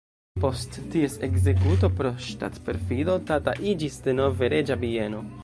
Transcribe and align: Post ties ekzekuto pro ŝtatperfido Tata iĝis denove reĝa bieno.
Post 0.43 0.77
ties 0.95 1.17
ekzekuto 1.27 1.89
pro 1.99 2.13
ŝtatperfido 2.29 3.19
Tata 3.29 3.55
iĝis 3.75 4.01
denove 4.09 4.53
reĝa 4.57 4.81
bieno. 4.87 5.25